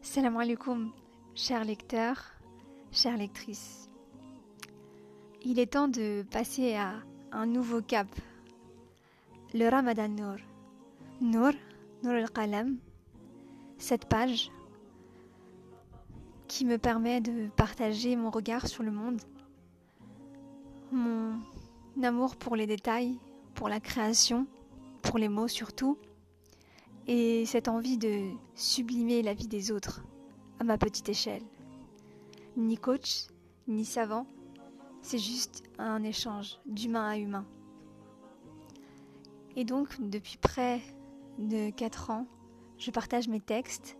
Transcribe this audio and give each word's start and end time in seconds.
Salam 0.00 0.36
alaikum, 0.36 0.92
chers 1.34 1.64
lecteurs, 1.64 2.22
chères 2.92 3.16
lectrices. 3.16 3.90
Il 5.42 5.58
est 5.58 5.72
temps 5.72 5.88
de 5.88 6.24
passer 6.30 6.76
à 6.76 6.94
un 7.32 7.46
nouveau 7.46 7.82
cap. 7.82 8.06
Le 9.52 9.68
Ramadan 9.68 10.08
Nour. 10.08 10.36
Nour, 11.20 11.52
Nour 12.02 12.14
al-Qalam. 12.14 12.76
Cette 13.76 14.06
page 14.06 14.50
qui 16.46 16.64
me 16.64 16.78
permet 16.78 17.20
de 17.20 17.48
partager 17.56 18.16
mon 18.16 18.30
regard 18.30 18.66
sur 18.68 18.84
le 18.84 18.92
monde, 18.92 19.20
mon 20.92 21.40
amour 22.02 22.36
pour 22.36 22.56
les 22.56 22.66
détails, 22.66 23.18
pour 23.54 23.68
la 23.68 23.80
création, 23.80 24.46
pour 25.02 25.18
les 25.18 25.28
mots 25.28 25.48
surtout, 25.48 25.98
et 27.08 27.46
cette 27.46 27.68
envie 27.68 27.96
de 27.96 28.30
sublimer 28.54 29.22
la 29.22 29.32
vie 29.32 29.48
des 29.48 29.72
autres 29.72 30.04
à 30.60 30.64
ma 30.64 30.76
petite 30.76 31.08
échelle. 31.08 31.42
Ni 32.56 32.76
coach, 32.76 33.26
ni 33.66 33.84
savant, 33.84 34.26
c'est 35.00 35.18
juste 35.18 35.64
un 35.78 36.02
échange 36.02 36.58
d'humain 36.66 37.08
à 37.08 37.16
humain. 37.16 37.46
Et 39.56 39.64
donc, 39.64 39.96
depuis 40.00 40.36
près 40.36 40.80
de 41.38 41.70
4 41.70 42.10
ans, 42.10 42.26
je 42.76 42.90
partage 42.90 43.26
mes 43.26 43.40
textes, 43.40 43.96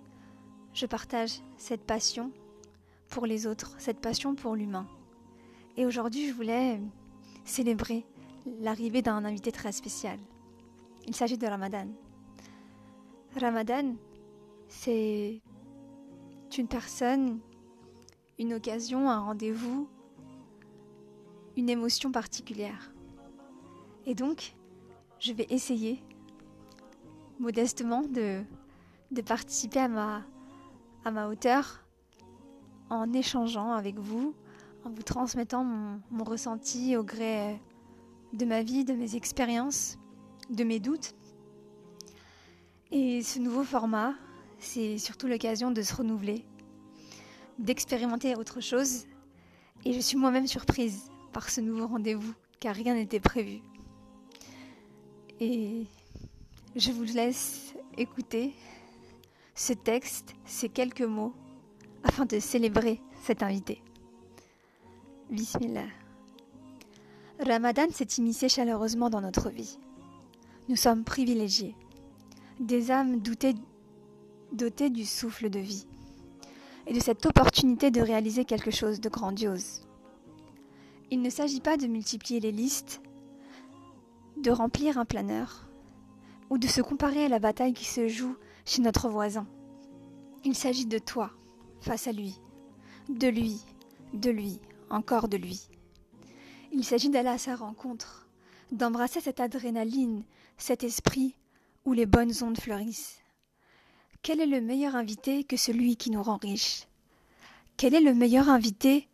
je 0.74 0.86
partage 0.86 1.40
cette 1.56 1.84
passion 1.84 2.30
pour 3.08 3.24
les 3.24 3.46
autres, 3.46 3.74
cette 3.78 4.00
passion 4.00 4.34
pour 4.34 4.54
l'humain. 4.54 4.86
Et 5.76 5.86
aujourd'hui, 5.86 6.28
je 6.28 6.34
voulais 6.34 6.80
célébrer 7.44 8.04
l'arrivée 8.60 9.00
d'un 9.00 9.24
invité 9.24 9.50
très 9.50 9.72
spécial. 9.72 10.18
Il 11.06 11.14
s'agit 11.16 11.38
de 11.38 11.46
Ramadan. 11.46 11.88
Ramadan, 13.38 13.94
c'est 14.68 15.40
une 16.56 16.68
personne, 16.68 17.40
une 18.38 18.54
occasion, 18.54 19.08
un 19.10 19.20
rendez-vous, 19.20 19.88
une 21.56 21.70
émotion 21.70 22.10
particulière. 22.10 22.92
Et 24.06 24.14
donc, 24.14 24.54
je 25.20 25.32
vais 25.32 25.46
essayer 25.50 26.02
modestement 27.38 28.02
de, 28.02 28.42
participer 29.22 29.80
à 29.80 29.88
ma, 29.88 31.28
hauteur 31.28 31.84
en 32.90 33.12
échangeant 33.12 33.72
avec 33.72 33.98
vous, 33.98 34.34
en 34.84 34.90
vous 34.90 35.02
transmettant 35.02 35.64
mon 35.64 36.24
ressenti 36.24 36.96
au 36.96 37.04
gré 37.04 37.60
de 38.32 38.44
ma 38.44 38.62
vie, 38.62 38.84
de 38.84 38.94
mes 38.94 39.16
expériences, 39.16 39.98
de 40.50 40.64
mes 40.64 40.80
doutes. 40.80 41.14
Et 42.90 43.22
ce 43.22 43.38
nouveau 43.38 43.64
format, 43.64 44.14
c'est 44.58 44.96
surtout 44.96 45.26
l'occasion 45.26 45.70
de 45.70 45.82
se 45.82 45.94
renouveler, 45.94 46.46
d'expérimenter 47.58 48.34
autre 48.34 48.62
chose. 48.62 49.04
Et 49.84 49.92
je 49.92 50.00
suis 50.00 50.16
moi-même 50.16 50.46
surprise 50.46 51.10
par 51.34 51.50
ce 51.50 51.60
nouveau 51.60 51.86
rendez-vous, 51.86 52.32
car 52.60 52.74
rien 52.74 52.94
n'était 52.94 53.20
prévu. 53.20 53.60
Et 55.38 55.84
je 56.76 56.90
vous 56.90 57.04
laisse 57.04 57.74
écouter 57.98 58.54
ce 59.54 59.74
texte, 59.74 60.34
ces 60.46 60.70
quelques 60.70 61.02
mots, 61.02 61.34
afin 62.04 62.24
de 62.24 62.40
célébrer 62.40 63.02
cet 63.22 63.42
invité. 63.42 63.82
Bismillah. 65.30 65.88
Ramadan 67.38 67.90
s'est 67.90 68.16
immiscé 68.16 68.48
chaleureusement 68.48 69.10
dans 69.10 69.20
notre 69.20 69.50
vie. 69.50 69.78
Nous 70.70 70.76
sommes 70.76 71.04
privilégiés 71.04 71.76
des 72.60 72.90
âmes 72.90 73.20
dotées, 73.20 74.90
du 74.90 75.04
souffle 75.04 75.50
de 75.50 75.60
vie 75.60 75.86
et 76.86 76.92
de 76.92 77.00
cette 77.00 77.24
opportunité 77.26 77.90
de 77.90 78.00
réaliser 78.00 78.44
quelque 78.44 78.70
chose 78.70 79.00
de 79.00 79.08
grandiose. 79.08 79.82
Il 81.10 81.22
ne 81.22 81.30
s'agit 81.30 81.60
pas 81.60 81.76
de 81.76 81.86
multiplier 81.86 82.40
les 82.40 82.52
listes, 82.52 83.00
de 84.36 84.50
remplir 84.50 84.98
un 84.98 85.04
planeur 85.04 85.68
ou 86.50 86.58
de 86.58 86.66
se 86.66 86.80
comparer 86.80 87.24
à 87.24 87.28
la 87.28 87.38
bataille 87.38 87.74
qui 87.74 87.84
se 87.84 88.08
joue 88.08 88.36
chez 88.64 88.82
notre 88.82 89.08
voisin. 89.08 89.46
Il 90.44 90.54
s'agit 90.54 90.86
de 90.86 90.98
toi 90.98 91.30
face 91.80 92.06
à 92.06 92.12
lui, 92.12 92.40
de 93.08 93.28
lui, 93.28 93.60
de 94.14 94.30
lui, 94.30 94.60
encore 94.90 95.28
de 95.28 95.36
lui. 95.36 95.68
Il 96.72 96.84
s'agit 96.84 97.10
d'aller 97.10 97.28
à 97.28 97.38
sa 97.38 97.54
rencontre, 97.54 98.28
d'embrasser 98.72 99.20
cette 99.20 99.40
adrénaline, 99.40 100.24
cet 100.56 100.84
esprit 100.84 101.34
où 101.88 101.94
les 101.94 102.04
bonnes 102.04 102.34
ondes 102.42 102.60
fleurissent. 102.60 103.22
Quel 104.20 104.40
est 104.40 104.46
le 104.46 104.60
meilleur 104.60 104.94
invité 104.94 105.42
que 105.42 105.56
celui 105.56 105.96
qui 105.96 106.10
nous 106.10 106.22
rend 106.22 106.36
riches? 106.36 106.86
Quel 107.78 107.94
est 107.94 108.02
le 108.02 108.12
meilleur 108.12 108.50
invité 108.50 109.08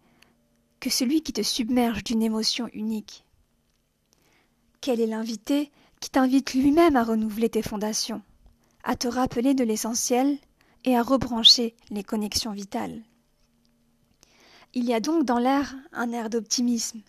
que 0.80 0.90
celui 0.90 1.22
qui 1.22 1.32
te 1.32 1.42
submerge 1.42 2.02
d'une 2.02 2.22
émotion 2.22 2.68
unique? 2.72 3.24
Quel 4.80 5.00
est 5.00 5.06
l'invité 5.06 5.70
qui 6.00 6.10
t'invite 6.10 6.52
lui-même 6.52 6.96
à 6.96 7.04
renouveler 7.04 7.48
tes 7.48 7.62
fondations, 7.62 8.22
à 8.82 8.96
te 8.96 9.06
rappeler 9.06 9.54
de 9.54 9.62
l'essentiel 9.62 10.36
et 10.82 10.96
à 10.96 11.02
rebrancher 11.02 11.76
les 11.91 12.02
connexions 12.02 12.52
vitales? 12.52 13.04
Il 14.72 14.84
y 14.84 14.94
a 14.94 14.98
donc 14.98 15.24
dans 15.24 15.38
l'air 15.38 15.76
un 15.92 16.10
air 16.10 16.28
d'optimisme, 16.28 17.02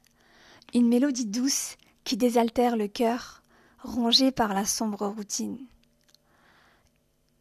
une 0.75 0.87
mélodie 0.87 1.25
douce 1.25 1.75
qui 2.03 2.17
désaltère 2.17 2.77
le 2.77 2.87
cœur 2.87 3.41
rongé 3.85 4.31
par 4.31 4.53
la 4.53 4.65
sombre 4.65 5.07
routine. 5.07 5.59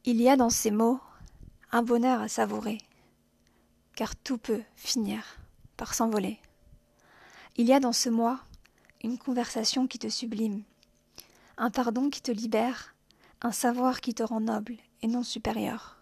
Il 0.05 0.21
y 0.21 0.28
a 0.28 0.37
dans 0.37 0.50
ces 0.50 0.71
mots 0.71 1.00
un 1.72 1.82
bonheur 1.82 2.21
à 2.21 2.28
savourer, 2.28 2.78
car 3.97 4.15
tout 4.15 4.38
peut 4.38 4.62
finir 4.77 5.38
par 5.77 5.94
s'envoler. 5.94 6.38
Il 7.56 7.66
y 7.66 7.72
a 7.72 7.81
dans 7.81 7.93
ce 7.93 8.10
moi 8.10 8.41
une 9.03 9.19
conversation 9.19 9.87
qui 9.87 9.99
te 9.99 10.09
sublime, 10.09 10.62
un 11.56 11.71
pardon 11.71 12.10
qui 12.10 12.21
te 12.21 12.31
libère, 12.31 12.94
un 13.43 13.53
savoir 13.53 14.00
qui 14.00 14.15
te 14.15 14.22
rend 14.22 14.41
noble 14.41 14.77
et 15.03 15.06
non 15.06 15.22
supérieur. 15.22 15.99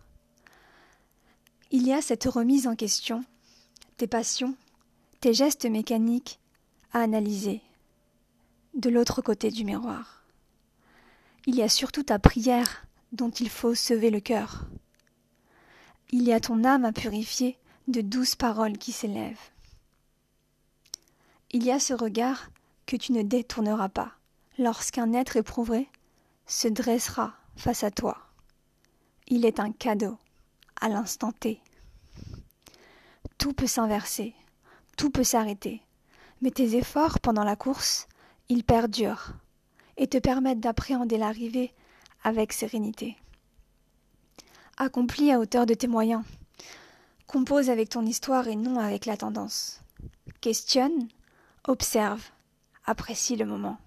Il 1.71 1.87
y 1.87 1.93
a 1.93 2.03
cette 2.03 2.25
remise 2.25 2.67
en 2.67 2.77
question, 2.77 3.25
tes 3.97 4.07
passions, 4.07 4.55
tes 5.21 5.33
gestes 5.33 5.67
mécaniques 5.67 6.39
à 6.93 7.01
analyser 7.01 7.63
de 8.75 8.91
l'autre 8.91 9.23
côté 9.23 9.51
du 9.51 9.65
miroir 9.65 10.22
il 11.47 11.57
y 11.57 11.63
a 11.63 11.69
surtout 11.69 12.05
ta 12.05 12.19
prière 12.19 12.87
dont 13.13 13.31
il 13.31 13.49
faut 13.49 13.75
sever 13.75 14.11
le 14.11 14.21
cœur. 14.21 14.67
Il 16.11 16.23
y 16.23 16.33
a 16.33 16.41
ton 16.41 16.65
âme 16.65 16.85
à 16.85 16.93
purifier 16.93 17.59
de 17.89 18.01
douces 18.01 18.37
paroles 18.37 18.79
qui 18.79 18.93
s'élèvent. 18.93 19.51
Il 21.51 21.65
y 21.65 21.71
a 21.71 21.81
ce 21.81 21.95
regard 21.95 22.51
que 22.87 22.97
tu 22.97 23.13
ne 23.13 23.23
détourneras 23.23 23.89
pas 23.89 24.13
lorsqu'un 24.59 25.13
être 25.13 25.37
éprouvé 25.37 25.89
se 26.47 26.69
dressera 26.69 27.35
face 27.57 27.85
à 27.85 27.91
toi. 27.91 28.19
Il 29.27 29.45
est 29.45 29.61
un 29.61 29.73
cadeau 29.73 30.19
à 30.81 30.89
l'instant 30.89 31.33
T. 31.33 31.61
Tout 33.39 33.53
peut 33.53 33.67
s'inverser, 33.67 34.35
tout 34.97 35.11
peut 35.11 35.25
s'arrêter, 35.25 35.83
mais 36.41 36.51
tes 36.51 36.77
efforts 36.77 37.21
pendant 37.21 37.45
la 37.45 37.57
course, 37.57 38.07
ils 38.49 38.65
perdurent 38.65 39.35
et 39.97 40.07
te 40.07 40.19
permettre 40.19 40.61
d'appréhender 40.61 41.19
l'arrivée 41.19 41.73
avec 42.25 42.53
sérénité. 42.53 43.17
Accomplis 44.77 45.31
à 45.31 45.39
hauteur 45.39 45.67
de 45.67 45.75
tes 45.75 45.87
moyens. 45.87 46.25
Compose 47.27 47.71
avec 47.71 47.91
ton 47.91 48.05
histoire 48.05 48.49
et 48.49 48.57
non 48.57 48.79
avec 48.79 49.07
la 49.07 49.17
tendance. 49.17 49.81
Questionne, 50.41 51.09
observe, 51.65 52.23
apprécie 52.85 53.37
le 53.37 53.47
moment. 53.47 53.79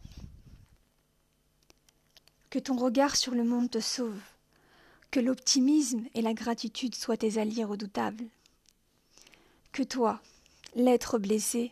Que 2.50 2.60
ton 2.60 2.78
regard 2.78 3.16
sur 3.16 3.34
le 3.34 3.44
monde 3.44 3.70
te 3.70 3.80
sauve, 3.80 4.22
que 5.12 5.20
l'optimisme 5.20 6.06
et 6.14 6.22
la 6.22 6.34
gratitude 6.34 6.96
soient 6.96 7.18
tes 7.18 7.38
alliés 7.38 7.66
redoutables. 7.66 8.26
Que 9.74 9.84
toi, 9.84 10.22
l'être 10.76 11.18
blessé, 11.18 11.72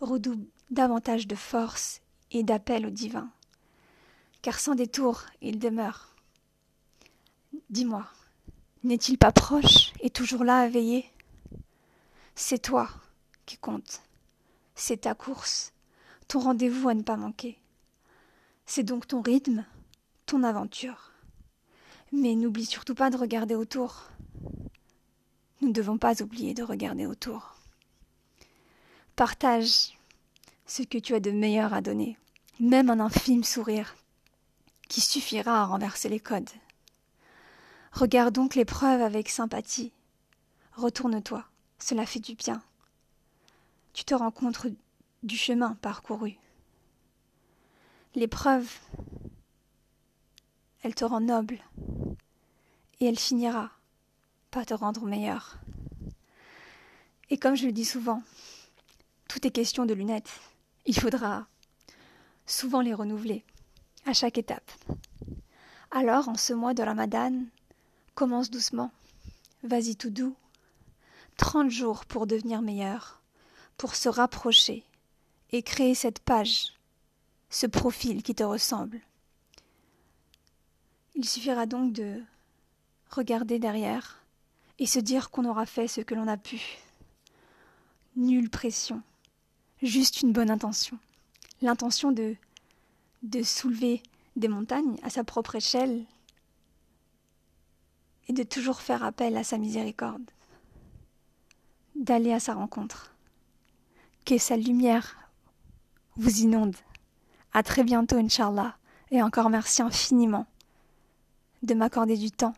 redouble 0.00 0.46
davantage 0.70 1.26
de 1.26 1.34
force 1.34 2.00
et 2.30 2.42
d'appel 2.42 2.86
au 2.86 2.90
divin 2.90 3.30
car 4.44 4.60
sans 4.60 4.74
détour 4.74 5.24
il 5.40 5.58
demeure. 5.58 6.14
Dis-moi, 7.70 8.06
n'est-il 8.82 9.16
pas 9.16 9.32
proche 9.32 9.94
et 10.00 10.10
toujours 10.10 10.44
là 10.44 10.58
à 10.58 10.68
veiller? 10.68 11.06
C'est 12.34 12.58
toi 12.58 12.90
qui 13.46 13.56
compte, 13.56 14.02
c'est 14.74 15.00
ta 15.00 15.14
course, 15.14 15.72
ton 16.28 16.40
rendez-vous 16.40 16.90
à 16.90 16.94
ne 16.94 17.00
pas 17.00 17.16
manquer. 17.16 17.58
C'est 18.66 18.82
donc 18.82 19.06
ton 19.06 19.22
rythme, 19.22 19.64
ton 20.26 20.42
aventure. 20.42 21.12
Mais 22.12 22.34
n'oublie 22.34 22.66
surtout 22.66 22.94
pas 22.94 23.08
de 23.08 23.16
regarder 23.16 23.54
autour. 23.54 24.10
Nous 25.62 25.68
ne 25.68 25.72
devons 25.72 25.96
pas 25.96 26.22
oublier 26.22 26.52
de 26.52 26.62
regarder 26.62 27.06
autour. 27.06 27.56
Partage 29.16 29.96
ce 30.66 30.82
que 30.82 30.98
tu 30.98 31.14
as 31.14 31.20
de 31.20 31.30
meilleur 31.30 31.72
à 31.72 31.80
donner, 31.80 32.18
même 32.60 32.90
un 32.90 33.00
infime 33.00 33.42
sourire 33.42 33.94
suffira 34.88 35.62
à 35.62 35.66
renverser 35.66 36.08
les 36.08 36.20
codes. 36.20 36.50
Regarde 37.92 38.34
donc 38.34 38.54
l'épreuve 38.54 39.00
avec 39.00 39.28
sympathie, 39.28 39.92
retourne-toi, 40.72 41.44
cela 41.78 42.06
fait 42.06 42.20
du 42.20 42.34
bien. 42.34 42.62
Tu 43.92 44.04
te 44.04 44.14
rends 44.14 44.32
compte 44.32 44.66
du 45.22 45.36
chemin 45.36 45.76
parcouru. 45.80 46.36
L'épreuve, 48.14 48.68
elle 50.82 50.94
te 50.94 51.04
rend 51.04 51.20
noble 51.20 51.58
et 53.00 53.06
elle 53.06 53.18
finira 53.18 53.70
par 54.50 54.66
te 54.66 54.74
rendre 54.74 55.06
meilleur. 55.06 55.58
Et 57.30 57.38
comme 57.38 57.56
je 57.56 57.66
le 57.66 57.72
dis 57.72 57.84
souvent, 57.84 58.22
tout 59.28 59.46
est 59.46 59.50
question 59.50 59.86
de 59.86 59.94
lunettes. 59.94 60.30
Il 60.86 60.98
faudra 60.98 61.46
souvent 62.46 62.80
les 62.80 62.94
renouveler 62.94 63.44
à 64.06 64.12
chaque 64.12 64.38
étape. 64.38 64.70
Alors, 65.90 66.28
en 66.28 66.36
ce 66.36 66.52
mois 66.52 66.74
de 66.74 66.82
Ramadan, 66.82 67.44
commence 68.14 68.50
doucement. 68.50 68.90
Vas-y 69.62 69.96
tout 69.96 70.10
doux. 70.10 70.34
30 71.36 71.70
jours 71.70 72.04
pour 72.04 72.26
devenir 72.26 72.62
meilleur, 72.62 73.20
pour 73.76 73.94
se 73.94 74.08
rapprocher 74.08 74.84
et 75.52 75.62
créer 75.62 75.94
cette 75.94 76.20
page, 76.20 76.72
ce 77.50 77.66
profil 77.66 78.22
qui 78.22 78.34
te 78.34 78.44
ressemble. 78.44 79.00
Il 81.14 81.28
suffira 81.28 81.66
donc 81.66 81.92
de 81.92 82.22
regarder 83.10 83.58
derrière 83.58 84.20
et 84.78 84.86
se 84.86 84.98
dire 84.98 85.30
qu'on 85.30 85.44
aura 85.44 85.66
fait 85.66 85.88
ce 85.88 86.00
que 86.00 86.14
l'on 86.14 86.26
a 86.26 86.36
pu. 86.36 86.60
Nulle 88.16 88.50
pression, 88.50 89.02
juste 89.82 90.22
une 90.22 90.32
bonne 90.32 90.50
intention. 90.50 90.98
L'intention 91.62 92.12
de, 92.12 92.36
de 93.24 93.42
soulever 93.42 94.02
des 94.36 94.48
montagnes 94.48 94.96
à 95.02 95.10
sa 95.10 95.24
propre 95.24 95.56
échelle 95.56 96.04
et 98.28 98.32
de 98.32 98.42
toujours 98.42 98.80
faire 98.80 99.02
appel 99.02 99.36
à 99.36 99.44
sa 99.44 99.58
miséricorde, 99.58 100.30
d'aller 101.96 102.32
à 102.32 102.40
sa 102.40 102.54
rencontre. 102.54 103.14
Que 104.24 104.38
sa 104.38 104.56
lumière 104.56 105.16
vous 106.16 106.40
inonde. 106.40 106.76
À 107.52 107.62
très 107.62 107.84
bientôt, 107.84 108.16
Inch'Allah, 108.16 108.76
et 109.10 109.22
encore 109.22 109.50
merci 109.50 109.82
infiniment 109.82 110.46
de 111.62 111.74
m'accorder 111.74 112.16
du 112.16 112.30
temps. 112.30 112.54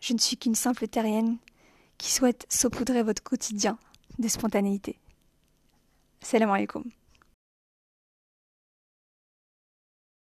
Je 0.00 0.12
ne 0.12 0.18
suis 0.18 0.36
qu'une 0.36 0.54
simple 0.54 0.88
terrienne 0.88 1.38
qui 1.98 2.12
souhaite 2.12 2.46
saupoudrer 2.50 3.02
votre 3.02 3.22
quotidien 3.22 3.78
de 4.18 4.28
spontanéité. 4.28 4.98
Salam 6.20 6.50
alaikum. 6.50 6.84